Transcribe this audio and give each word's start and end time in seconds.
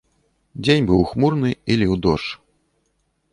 Дзень 0.63 0.87
быў 0.91 1.01
хмурны, 1.09 1.51
і 1.75 1.77
ліў 1.83 1.93
дождж. 2.07 2.29